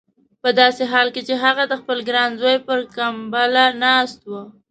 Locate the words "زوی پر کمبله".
2.41-3.65